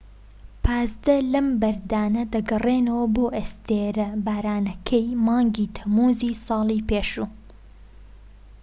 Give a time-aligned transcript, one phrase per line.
[0.63, 7.27] پازدە لەم بەردانە دەگەڕێنەوە بۆ ئەستێرە بارانەکەی مانگی تەمموزی ساڵی پێشوو